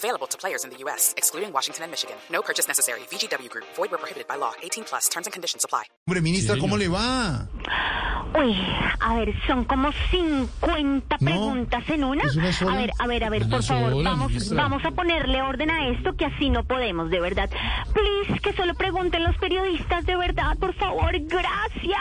Available 0.00 0.26
to 0.28 0.38
players 0.38 0.64
in 0.64 0.70
the 0.70 0.78
U.S., 0.84 1.12
excluding 1.18 1.52
Washington 1.52 1.82
and 1.84 1.90
Michigan. 1.92 2.16
No 2.30 2.40
purchase 2.40 2.66
necessary. 2.66 3.00
VGW 3.12 3.50
Group. 3.50 3.66
Void 3.76 3.90
where 3.90 3.98
prohibited 3.98 4.26
by 4.26 4.36
law. 4.36 4.52
18 4.62 4.84
plus. 4.84 5.10
Terms 5.10 5.26
and 5.26 5.32
conditions 5.34 5.62
apply. 5.62 5.84
Hombre, 6.08 6.22
ministra, 6.22 6.56
¿cómo 6.58 6.78
le 6.78 6.88
va? 6.88 7.46
Uy, 8.34 8.56
a 9.00 9.14
ver, 9.16 9.34
son 9.46 9.64
como 9.66 9.90
50 10.10 11.18
preguntas 11.18 11.84
en 11.90 12.04
una. 12.04 12.24
¿es 12.24 12.36
una 12.36 12.50
sola? 12.50 12.72
A 12.72 12.76
ver, 12.78 12.90
a 12.98 13.06
ver, 13.06 13.24
a 13.24 13.28
ver, 13.28 13.48
por 13.50 13.62
favor, 13.62 13.90
sola, 13.92 14.10
vamos, 14.10 14.28
ministra. 14.30 14.56
vamos 14.56 14.84
a 14.86 14.90
ponerle 14.92 15.42
orden 15.42 15.70
a 15.70 15.88
esto, 15.88 16.16
que 16.16 16.24
así 16.24 16.48
no 16.48 16.64
podemos, 16.64 17.10
de 17.10 17.20
verdad. 17.20 17.50
Please, 17.92 18.40
que 18.40 18.54
solo 18.54 18.74
pregunten 18.74 19.22
los 19.22 19.36
periodistas, 19.36 20.06
de 20.06 20.16
verdad, 20.16 20.56
por 20.56 20.72
favor, 20.76 21.12
gracias. 21.20 22.00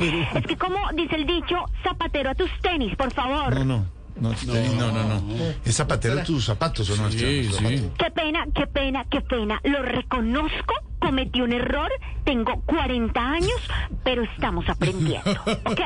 Es 0.34 0.46
que 0.46 0.56
como 0.56 0.78
dice 0.94 1.14
el 1.14 1.26
dicho, 1.26 1.64
zapatero 1.84 2.30
a 2.30 2.34
tus 2.34 2.50
tenis, 2.60 2.96
por 2.96 3.12
favor. 3.12 3.54
No, 3.54 3.64
no. 3.64 4.03
No, 4.30 4.74
no, 4.76 4.92
no, 4.92 5.20
no. 5.20 5.34
¿Es 5.64 5.76
zapatero 5.76 6.22
tus 6.22 6.44
zapatos 6.44 6.88
o 6.90 6.96
no? 6.96 7.10
Sí, 7.10 7.18
Tus 7.48 7.56
sí. 7.56 7.62
zapatos. 7.62 7.80
Qué 7.98 8.10
pena, 8.10 8.46
qué 8.54 8.66
pena, 8.66 9.04
qué 9.10 9.20
pena. 9.20 9.60
Lo 9.64 9.82
reconozco, 9.82 10.74
cometí 10.98 11.40
un 11.40 11.52
error, 11.52 11.90
tengo 12.24 12.62
40 12.66 13.20
años, 13.20 13.60
pero 14.04 14.22
estamos 14.24 14.68
aprendiendo, 14.68 15.30
¿ok? 15.64 15.80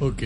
Ok. 0.00 0.22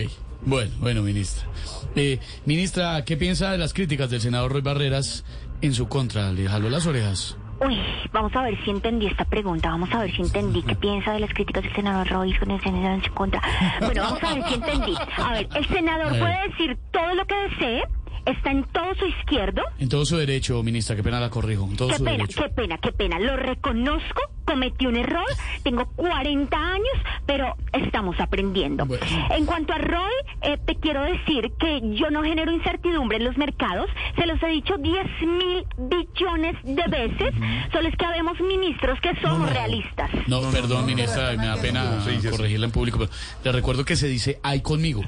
Bueno, 0.47 0.71
bueno, 0.79 1.01
ministra. 1.01 1.47
Eh, 1.95 2.19
ministra, 2.45 3.03
¿qué 3.05 3.17
piensa 3.17 3.51
de 3.51 3.57
las 3.57 3.73
críticas 3.73 4.09
del 4.09 4.21
senador 4.21 4.51
Roy 4.51 4.61
Barreras 4.61 5.23
en 5.61 5.73
su 5.73 5.87
contra? 5.87 6.31
¿Le 6.31 6.47
jaló 6.47 6.69
las 6.69 6.85
orejas? 6.85 7.37
Uy, 7.65 7.77
vamos 8.11 8.35
a 8.35 8.41
ver 8.43 8.57
si 8.63 8.69
entendí 8.71 9.07
esta 9.07 9.25
pregunta, 9.25 9.69
vamos 9.69 9.91
a 9.93 9.99
ver 9.99 10.11
si 10.15 10.21
entendí 10.21 10.61
qué 10.61 10.75
piensa 10.75 11.13
de 11.13 11.19
las 11.19 11.33
críticas 11.33 11.63
del 11.63 11.73
senador 11.73 12.07
Roy 12.07 12.33
con 12.37 12.51
el 12.51 12.61
senador 12.61 12.91
en 12.91 13.03
su 13.03 13.11
contra. 13.13 13.41
Bueno, 13.79 14.03
vamos 14.03 14.23
a 14.23 14.33
ver 14.35 14.43
si 14.47 14.53
entendí. 14.55 14.93
A 15.17 15.31
ver, 15.33 15.47
el 15.55 15.67
senador 15.67 16.19
puede 16.19 16.47
decir 16.49 16.77
todo 16.91 17.13
lo 17.15 17.25
que 17.25 17.35
desee, 17.49 17.83
está 18.25 18.51
en 18.51 18.63
todo 18.65 18.93
su 18.95 19.05
izquierdo. 19.05 19.61
En 19.79 19.89
todo 19.89 20.05
su 20.05 20.17
derecho, 20.17 20.61
ministra, 20.63 20.95
qué 20.95 21.03
pena 21.03 21.19
la 21.19 21.29
corrijo. 21.29 21.63
En 21.65 21.75
todo 21.75 21.87
Qué 21.89 21.95
su 21.97 22.03
pena, 22.03 22.17
derecho. 22.17 22.41
qué 22.43 22.49
pena, 22.49 22.77
qué 22.77 22.91
pena. 22.91 23.19
Lo 23.19 23.35
reconozco, 23.37 24.21
cometí 24.45 24.85
un 24.85 24.95
error, 24.95 25.25
tengo 25.63 25.85
40 25.95 26.55
años, 26.57 26.97
pero 27.25 27.55
estamos 27.73 28.19
aprendiendo. 28.19 28.85
Bueno. 28.85 29.05
En 29.31 29.45
cuanto 29.45 29.73
a 29.73 29.77
Roy, 29.77 30.11
eh, 30.41 30.57
te 30.65 30.75
quiero 30.75 31.01
decir 31.03 31.51
que 31.59 31.81
yo 31.95 32.09
no 32.09 32.23
genero 32.23 32.51
incertidumbre 32.51 33.17
en 33.17 33.25
los 33.25 33.37
mercados, 33.37 33.89
se 34.15 34.25
los 34.25 34.41
he 34.43 34.47
dicho 34.47 34.77
10 34.77 35.05
mil 35.21 35.65
billones 35.77 36.55
de 36.63 36.83
veces, 36.87 37.33
solo 37.71 37.87
es 37.89 37.95
que 37.95 38.05
habemos 38.05 38.39
ministros 38.39 38.99
que 39.01 39.15
somos 39.21 39.49
realistas. 39.51 40.09
No, 40.27 40.41
perdón, 40.51 40.85
ministra, 40.85 41.33
me 41.33 41.47
da 41.47 41.57
pena 41.57 42.03
corregirla 42.29 42.65
en 42.67 42.71
público, 42.71 42.99
pero 42.99 43.11
le 43.43 43.51
recuerdo 43.51 43.83
que 43.85 43.95
se 43.95 44.07
dice 44.07 44.39
ay 44.43 44.61
conmigo. 44.61 45.03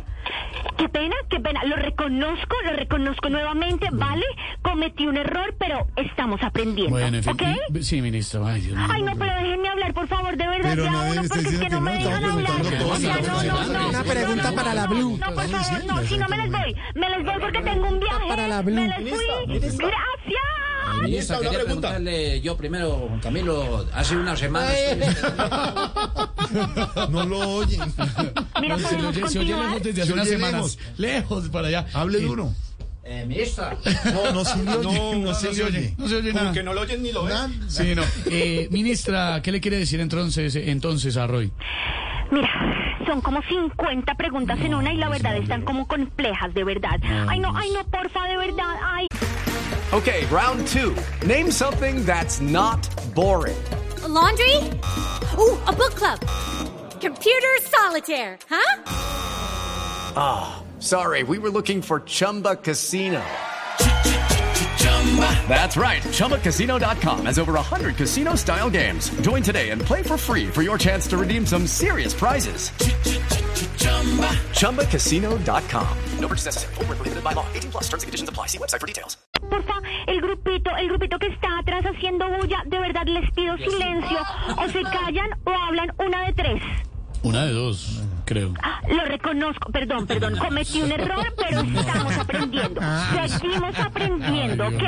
Qué 0.77 0.89
pena, 0.89 1.15
qué 1.30 1.39
pena. 1.39 1.63
Lo 1.63 1.75
reconozco, 1.75 2.55
lo 2.65 2.73
reconozco 2.73 3.30
nuevamente, 3.30 3.88
¿vale? 3.91 4.25
Cometí 4.61 5.08
un 5.08 5.17
error, 5.17 5.55
pero 5.58 5.88
estamos 5.95 6.41
aprendiendo. 6.43 6.91
Bueno, 6.91 7.17
en 7.17 7.23
fin. 7.23 7.33
¿Ok? 7.33 7.41
y- 7.73 7.83
sí, 7.83 8.02
ministra, 8.02 8.41
ay, 8.45 8.61
Dios 8.61 8.77
mío. 8.77 8.88
Ay, 8.89 9.02
no, 9.02 9.15
pero 9.28 9.42
déjenme 9.44 9.70
hablar, 9.70 9.94
por 9.94 10.08
favor, 10.08 10.38
de 10.38 10.47
verdad, 10.47 10.70
Pero 10.72 10.83
ya 10.86 10.92
uno, 10.92 11.22
porque 11.28 11.50
es 11.50 11.59
que 11.59 11.70
no 11.70 11.81
me 11.81 11.92
no, 11.92 11.97
dejan 12.09 12.23
hablar. 12.25 12.64
no, 12.64 13.44
no, 13.44 13.73
no. 13.73 13.89
Una 13.89 14.03
pregunta 14.03 14.50
no, 14.52 14.56
para 14.56 14.73
la 14.73 14.88
Blue. 14.88 15.17
No, 15.17 15.33
por 15.33 15.47
favor, 15.47 15.86
no, 15.86 16.03
si 16.08 16.17
no 16.17 16.28
me 16.28 16.38
les 16.38 16.52
voy. 16.52 16.75
Me 16.95 17.09
les 17.09 17.25
voy 17.25 17.33
porque 17.42 17.61
tengo 17.61 17.88
un 17.88 18.00
viaje. 18.00 18.28
Para 18.28 18.48
la 18.48 18.61
Blue. 18.61 18.75
Me 18.75 18.87
les 18.87 19.10
fui. 19.10 19.58
Gracias. 19.77 21.02
Ministra, 21.04 21.39
quería 21.39 21.64
preguntarle 21.64 22.42
yo 22.42 22.58
primero, 22.58 22.92
Juan 23.08 23.20
Camilo, 23.20 23.86
hace 23.93 24.16
una 24.16 24.36
semana... 24.36 24.71
No 27.10 27.26
lo 27.26 27.39
oyen. 27.55 27.82
Mira, 28.61 28.77
No, 28.77 28.87
se, 28.89 28.95
oye, 28.95 29.27
se 29.30 29.39
oye 29.39 29.54
lejos 29.55 29.83
desde 29.83 30.02
hace 30.02 30.14
unas 30.14 30.27
semanas. 30.30 30.77
Lejos, 30.98 31.49
para 31.49 31.67
allá. 31.67 31.86
Hable 31.93 32.20
Eh, 32.20 32.21
duro. 32.21 32.54
Eh, 33.09 33.23
ministra, 33.25 33.77
No, 34.13 34.33
no 34.33 34.43
se 34.43 34.57
le 34.63 34.75
oye. 34.75 35.15
No, 35.19 35.33
se, 35.33 35.47
oye. 35.63 35.95
No 35.97 36.09
se 36.09 36.17
oye 36.17 36.33
nada. 36.33 36.51
no 36.61 36.73
lo 36.73 36.81
oyen 36.81 37.01
ni 37.01 37.13
lo 37.13 37.23
Nada. 37.23 37.49
Sí, 37.69 37.95
no. 37.95 38.03
Eh, 38.25 38.67
ministra, 38.69 39.41
¿qué 39.41 39.53
le 39.53 39.61
quiere 39.61 39.77
decir 39.77 40.01
entonces, 40.01 40.53
entonces 40.57 41.15
a 41.15 41.25
Roy? 41.25 41.49
Mira, 42.31 42.49
son 43.05 43.21
como 43.21 43.41
50 43.41 44.13
preguntas 44.15 44.59
en 44.59 44.75
una 44.75 44.91
y 44.91 44.97
la 44.97 45.07
verdad 45.07 45.37
están 45.37 45.61
como 45.63 45.87
complejas, 45.87 46.53
de 46.53 46.65
verdad. 46.65 46.99
Ay, 47.29 47.39
no, 47.39 47.55
ay, 47.55 47.69
no, 47.71 47.81
porfa, 47.85 48.25
de 48.27 48.35
verdad. 48.35 48.75
Ay. 48.83 49.07
Okay, 49.93 50.25
round 50.29 50.67
two. 50.67 50.93
Name 51.25 51.49
something 51.49 52.03
that's 52.05 52.41
not 52.41 52.89
boring. 53.15 53.55
laundry? 54.05 54.55
Ooh, 55.37 55.57
a 55.65 55.71
book 55.71 55.95
club. 55.95 56.19
Computer 56.99 57.57
solitaire, 57.71 58.37
huh? 58.49 58.81
Sorry, 60.80 61.23
we 61.23 61.39
were 61.39 61.49
looking 61.49 61.82
for 61.82 62.02
Chumba 62.02 62.55
Casino. 62.55 63.23
That's 65.49 65.76
right. 65.77 66.04
ChumbaCasino.com 66.04 67.26
has 67.26 67.39
over 67.39 67.54
100 67.54 67.95
casino 67.95 68.36
style 68.36 68.70
games. 68.70 69.10
Join 69.21 69.42
today 69.42 69.70
and 69.71 69.82
play 69.82 70.04
for 70.04 70.17
free 70.17 70.48
for 70.48 70.61
your 70.61 70.77
chance 70.77 71.08
to 71.08 71.17
redeem 71.17 71.45
some 71.48 71.66
serious 71.66 72.14
prizes. 72.14 72.70
ChumbaCasino.com. 74.54 75.98
No 76.20 76.27
purchase 76.27 76.45
necessary. 76.45 76.76
Void 76.76 76.87
prohibited 76.98 77.23
by 77.23 77.32
law. 77.33 77.45
18 77.55 77.71
plus 77.71 77.86
terms 77.86 78.04
and 78.04 78.08
conditions 78.10 78.30
apply. 78.30 78.48
See 78.48 78.60
website 78.60 78.80
for 78.82 78.87
details. 78.87 79.17
Porfa, 79.49 79.82
el 80.08 80.21
grupito, 80.21 80.76
el 80.77 80.89
grupito 80.89 81.17
que 81.17 81.27
está 81.27 81.60
atrás 81.60 81.83
haciendo 81.86 82.27
bulla, 82.30 82.64
de 82.66 82.80
verdad 82.80 83.05
les 83.08 83.32
pido 83.32 83.58
silencio. 83.58 84.20
O 84.58 84.67
se 84.70 84.83
callan 84.83 85.32
o 85.45 85.52
hablan 85.52 85.92
una 85.98 86.26
de 86.27 86.33
tres. 86.33 86.61
Una 87.23 87.45
de 87.45 87.54
dos, 87.54 88.02
creo. 88.27 88.54
Ah, 88.61 88.82
Lo 88.89 89.05
reconozco, 89.05 89.71
perdón, 89.71 90.05
perdón, 90.05 90.36
cometí 90.38 90.82
un 90.82 90.92
error, 90.92 91.26
pero 91.38 91.61
estamos 91.80 92.17
aprendiendo. 92.17 92.82
Seguimos 93.27 93.80
aprendiendo, 93.80 94.67
¿ok? 94.67 94.83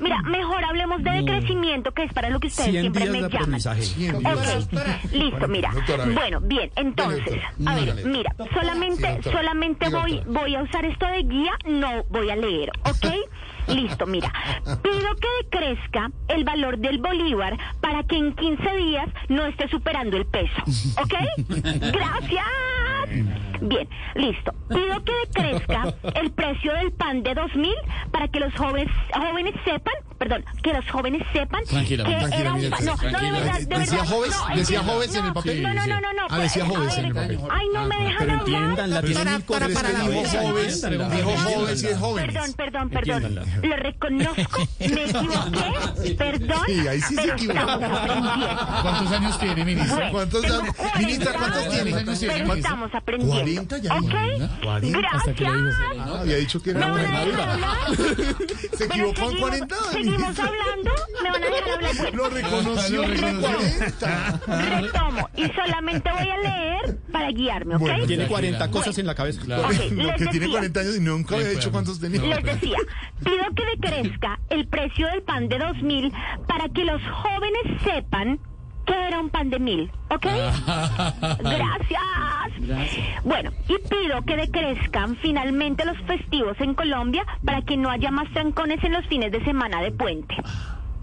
Mira, 0.00 0.22
mejor 0.22 0.64
hablemos 0.64 1.02
de 1.02 1.10
decrecimiento, 1.10 1.90
que 1.92 2.04
es 2.04 2.12
para 2.12 2.30
lo 2.30 2.38
que 2.40 2.46
ustedes 2.46 2.70
siempre 2.70 3.10
me 3.10 3.28
llaman. 3.28 3.60
Ok, 4.24 5.12
listo, 5.12 5.48
mira. 5.48 5.72
Bueno, 6.14 6.40
bien, 6.40 6.70
entonces, 6.76 7.40
a 7.66 7.74
ver, 7.74 8.06
mira, 8.06 8.34
solamente, 8.54 9.20
solamente 9.24 9.88
voy, 9.88 10.22
voy 10.26 10.54
a 10.54 10.62
usar 10.62 10.84
esto 10.84 11.06
de 11.06 11.22
guía, 11.24 11.52
no 11.66 12.04
voy 12.10 12.30
a 12.30 12.36
leer, 12.36 12.70
¿ok? 12.84 13.06
Listo, 13.66 14.06
mira. 14.06 14.30
Pido 14.82 15.14
que 15.16 15.28
decrezca 15.42 16.10
el 16.28 16.44
valor 16.44 16.78
del 16.78 16.98
bolívar 16.98 17.56
para 17.80 18.02
que 18.04 18.16
en 18.16 18.34
15 18.34 18.76
días 18.76 19.08
no 19.28 19.46
esté 19.46 19.68
superando 19.68 20.16
el 20.16 20.26
peso, 20.26 20.62
¿ok? 21.02 21.14
Gracias. 21.48 22.44
Bien, 23.60 23.88
listo. 24.14 24.52
Pido 24.68 25.04
que 25.04 25.12
decrezca 25.26 25.94
el 26.20 26.30
precio 26.32 26.72
del 26.74 26.92
pan 26.92 27.22
de 27.22 27.34
2000 27.34 27.74
para 28.10 28.28
que 28.28 28.40
los 28.40 28.54
jóvenes 28.54 28.88
jóvenes 29.14 29.54
sepan, 29.64 29.94
perdón, 30.24 30.44
que 30.62 30.72
los 30.72 30.90
jóvenes 30.90 31.22
sepan 31.34 31.62
Tranquila, 31.64 32.04
que 32.04 32.10
tranquila, 32.14 32.40
era 32.40 32.52
un 32.54 32.60
mira. 32.60 32.76
No, 32.80 32.96
no, 32.96 33.20
de 33.20 33.30
verdad, 33.30 33.60
de 33.60 33.78
¿Decía 33.78 33.98
verdad, 33.98 34.06
jóvenes? 34.14 34.36
no, 34.48 34.56
¿Decía 34.56 34.82
jóvenes 34.82 35.16
en 35.16 35.24
el 35.26 35.32
papel? 35.34 35.62
No, 35.62 35.74
no, 35.74 35.86
no, 35.86 36.00
no. 36.00 36.26
Ah, 36.30 36.38
decía 36.38 36.64
jóvenes 36.64 36.94
a 36.96 37.00
en 37.00 37.04
el 37.06 37.14
papel. 37.14 37.38
Ay, 37.50 37.66
no 37.74 37.84
me 37.86 37.96
dejan 38.04 38.30
hablar. 38.30 38.88
la 38.88 39.00
es 39.00 39.16
el 39.26 39.44
coro 39.44 39.66
que 39.68 39.74
para 39.74 39.92
la 39.92 39.98
dijo 40.08 40.24
jóvenes, 40.40 40.82
dijo 41.12 41.30
jóvenes 41.36 41.82
y 41.82 41.86
es 41.88 41.98
jóvenes. 41.98 42.32
Perdón, 42.34 42.52
perdón, 42.54 42.90
perdón. 42.90 43.44
Lo 43.62 43.76
reconozco, 43.76 44.68
me 44.78 44.86
equivoqué, 44.86 46.14
perdón. 46.16 46.58
Sí, 46.66 46.88
ahí 46.88 47.00
sí 47.02 47.14
se 47.16 47.28
equivocó. 47.28 47.78
¿Cuántos 48.82 49.12
años 49.12 49.38
tiene, 49.38 49.64
ministra? 49.64 50.10
¿Cuántos 50.10 50.44
años? 50.44 50.74
40 50.74 50.98
Ministra, 50.98 51.32
¿cuántos 51.34 51.68
tiene? 51.68 51.90
¿Cuántos 51.90 52.18
tiene, 52.18 52.34
Pero 52.38 52.54
estamos 52.54 52.94
aprendiendo. 52.94 53.34
40 53.34 53.78
ya. 53.78 53.94
¿Ok? 53.94 54.62
40. 54.62 55.08
Hasta 55.12 55.34
que 55.34 55.44
le 55.44 55.52
dijo. 55.52 55.68
Ah, 56.00 56.18
había 56.20 56.36
dicho 56.36 56.62
que 56.62 56.72
¿Me 56.72 56.78
era 56.80 56.88
van 56.90 56.98
a 56.98 57.02
dejar 57.02 57.24
buena. 57.26 57.52
hablar? 57.52 57.74
Se 58.78 58.84
equivocó 58.84 59.20
en 59.20 59.28
seguimos- 59.30 59.40
40 59.40 59.76
Seguimos 60.14 60.38
hablando, 60.38 60.90
me 61.22 61.30
van 61.30 61.42
a 61.42 61.46
dejar 61.46 61.70
hablar. 61.74 61.94
Bueno, 61.96 62.16
Lo 62.16 62.28
reconoció 62.30 63.02
Lo 63.02 63.08
reconoció. 63.08 63.48
40. 64.06 64.40
retomo 64.80 65.28
y 65.36 65.44
solamente 65.52 66.10
voy 66.12 66.28
a 66.30 66.36
leer 66.38 66.98
para 67.12 67.28
guiarme, 67.30 67.74
¿ok? 67.76 67.80
Bueno, 67.80 68.06
Tiene 68.06 68.24
Tranquila. 68.26 68.28
40 68.58 68.70
cosas 68.70 68.98
en 68.98 69.06
la 69.06 69.14
cabeza. 69.14 69.42
Claro. 69.42 69.62
Ok, 69.68 69.72
No, 69.92 70.02
les 70.04 70.12
que 70.16 70.26
tiene 70.26 70.38
decía. 70.46 70.50
40 70.52 70.80
años 70.80 70.96
y 70.96 71.00
nunca 71.00 71.34
había 71.36 71.48
dicho 71.48 71.72
cuántos 71.72 72.00
tenía. 72.00 72.20
Les 72.22 72.42
decía, 72.44 72.76
pido 73.24 73.44
que 73.56 73.64
decrezca 73.76 74.38
el 74.50 74.66
precio 74.68 75.06
del 75.08 75.22
pan 75.22 75.48
de 75.48 75.58
2000 75.58 76.12
para 76.46 76.68
que 76.68 76.84
los 76.84 77.00
jóvenes 77.02 77.82
sepan 77.84 78.38
que 78.84 78.92
era 79.06 79.20
un 79.20 79.30
pan 79.30 79.50
de 79.50 79.58
mil, 79.58 79.90
¿ok? 80.10 80.26
Gracias. 81.40 82.02
Bueno, 83.24 83.50
y 83.68 83.78
pido 83.88 84.22
que 84.26 84.36
decrezcan 84.36 85.16
finalmente 85.16 85.84
los 85.84 85.98
festivos 86.06 86.56
en 86.60 86.74
Colombia 86.74 87.24
para 87.44 87.62
que 87.62 87.76
no 87.76 87.90
haya 87.90 88.10
más 88.10 88.30
trancones 88.32 88.82
en 88.84 88.92
los 88.92 89.06
fines 89.06 89.32
de 89.32 89.44
semana 89.44 89.80
de 89.82 89.90
puente. 89.92 90.34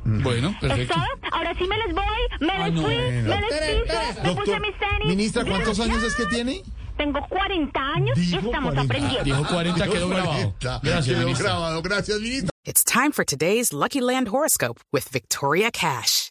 Bueno, 0.04 0.50
¿Es 0.50 0.68
perfecto. 0.68 0.96
Ahora 1.32 1.54
sí 1.58 1.66
me 1.68 1.78
les 1.78 1.94
voy, 1.94 2.04
me 2.40 2.52
Ay, 2.54 2.72
les 2.72 2.82
fui, 2.82 2.96
bueno. 2.96 3.30
me 3.30 3.42
les 3.42 3.84
piso, 3.84 4.24
me 4.24 4.36
puse 4.36 4.60
mis 4.60 4.78
tenis. 4.80 5.06
Ministra, 5.08 5.46
¿cuántos 5.46 5.80
años 5.80 6.04
es 6.04 6.16
que 6.16 6.26
tiene? 6.26 6.62
Tengo 6.98 7.20
40 7.30 7.80
años 7.80 8.18
y 8.18 8.36
estamos 8.36 8.74
40. 8.74 8.82
aprendiendo. 8.82 9.24
Dijo 9.24 9.44
40, 9.48 9.88
quedó 9.88 10.10
grabado. 10.10 10.56
Gracias, 10.60 11.06
Quedó 11.18 11.34
grabado. 11.34 11.82
Gracias, 11.82 12.20
ministra. 12.20 12.50
It's 12.64 12.84
time 12.84 13.12
for 13.12 13.24
today's 13.24 13.74
Lucky 13.74 14.02
Land 14.02 14.28
horoscope 14.30 14.80
with 14.92 15.08
Victoria 15.10 15.72
Cash. 15.72 16.31